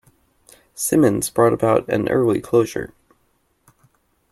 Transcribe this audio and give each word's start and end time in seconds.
Simmons 0.73 1.29
brought 1.29 1.53
about 1.53 1.87
an 1.87 2.09
early 2.09 2.41
closure.. 2.41 2.91